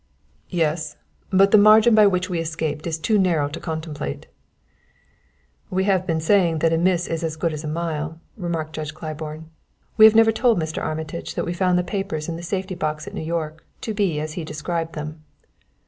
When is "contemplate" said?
3.59-4.25